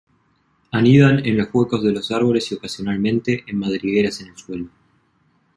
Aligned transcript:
Anidan 0.71 1.23
en 1.27 1.37
los 1.37 1.49
huecos 1.53 1.83
de 1.83 1.91
los 1.91 2.09
árboles 2.09 2.51
y 2.51 2.55
ocasionalmente 2.55 3.43
en 3.45 3.59
madrigueras 3.59 4.19
en 4.21 4.29
el 4.29 4.35
suelo. 4.35 4.67